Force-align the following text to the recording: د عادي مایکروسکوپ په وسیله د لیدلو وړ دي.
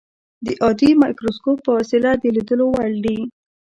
د 0.45 0.47
عادي 0.63 0.91
مایکروسکوپ 1.01 1.57
په 1.65 1.71
وسیله 1.79 2.11
د 2.17 2.23
لیدلو 2.35 2.65
وړ 2.73 2.91
دي. 3.05 3.19